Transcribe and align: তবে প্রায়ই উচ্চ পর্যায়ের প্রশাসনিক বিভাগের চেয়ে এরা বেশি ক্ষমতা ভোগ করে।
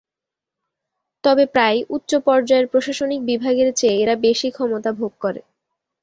তবে 1.23 1.43
প্রায়ই 1.53 1.81
উচ্চ 1.89 2.11
পর্যায়ের 2.27 2.67
প্রশাসনিক 2.71 3.19
বিভাগের 3.29 3.69
চেয়ে 3.73 3.99
এরা 4.03 4.15
বেশি 4.25 4.47
ক্ষমতা 4.51 4.89
ভোগ 4.99 5.11
করে। 5.23 5.41